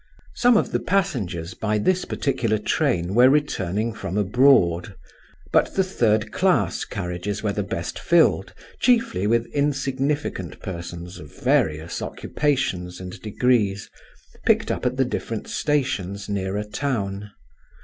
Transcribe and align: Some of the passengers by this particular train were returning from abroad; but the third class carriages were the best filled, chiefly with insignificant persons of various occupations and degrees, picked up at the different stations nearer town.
Some 0.33 0.57
of 0.57 0.71
the 0.71 0.79
passengers 0.79 1.53
by 1.53 1.77
this 1.77 2.05
particular 2.05 2.57
train 2.57 3.13
were 3.13 3.29
returning 3.29 3.93
from 3.93 4.17
abroad; 4.17 4.95
but 5.53 5.75
the 5.75 5.83
third 5.83 6.31
class 6.31 6.85
carriages 6.85 7.43
were 7.43 7.51
the 7.53 7.61
best 7.61 7.99
filled, 7.99 8.51
chiefly 8.79 9.27
with 9.27 9.45
insignificant 9.53 10.59
persons 10.59 11.19
of 11.19 11.39
various 11.43 12.01
occupations 12.01 12.99
and 12.99 13.21
degrees, 13.21 13.91
picked 14.43 14.71
up 14.71 14.87
at 14.87 14.97
the 14.97 15.05
different 15.05 15.47
stations 15.47 16.27
nearer 16.27 16.63
town. 16.63 17.29